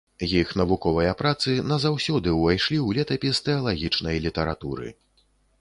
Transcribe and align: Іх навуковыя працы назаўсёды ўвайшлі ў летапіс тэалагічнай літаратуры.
Іх 0.37 0.53
навуковыя 0.61 1.11
працы 1.19 1.53
назаўсёды 1.73 2.33
ўвайшлі 2.37 2.77
ў 2.79 3.01
летапіс 3.01 3.45
тэалагічнай 3.49 4.15
літаратуры. 4.29 4.93